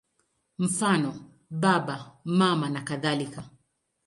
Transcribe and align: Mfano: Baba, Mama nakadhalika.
Mfano: 0.59 1.13
Baba, 1.51 1.97
Mama 2.25 2.69
nakadhalika. 2.69 3.43